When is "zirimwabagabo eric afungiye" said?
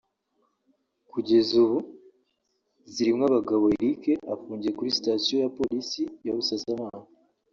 2.93-4.71